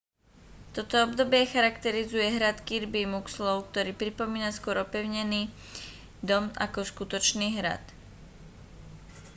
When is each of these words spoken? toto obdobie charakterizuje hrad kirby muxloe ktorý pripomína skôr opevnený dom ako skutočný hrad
toto 0.75 0.95
obdobie 1.07 1.41
charakterizuje 1.53 2.27
hrad 2.35 2.57
kirby 2.67 3.01
muxloe 3.13 3.65
ktorý 3.69 3.91
pripomína 4.01 4.49
skôr 4.57 4.75
opevnený 4.85 5.41
dom 6.29 6.45
ako 6.65 6.79
skutočný 6.91 7.47
hrad 7.61 7.83